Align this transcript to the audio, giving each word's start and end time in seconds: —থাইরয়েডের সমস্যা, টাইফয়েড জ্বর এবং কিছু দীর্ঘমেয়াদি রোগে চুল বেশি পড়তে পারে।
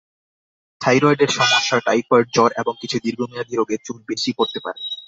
—থাইরয়েডের 0.81 1.31
সমস্যা, 1.37 1.77
টাইফয়েড 1.87 2.27
জ্বর 2.35 2.49
এবং 2.61 2.73
কিছু 2.81 2.97
দীর্ঘমেয়াদি 3.05 3.53
রোগে 3.55 3.77
চুল 3.85 3.97
বেশি 4.09 4.29
পড়তে 4.37 4.59
পারে। 4.65 4.81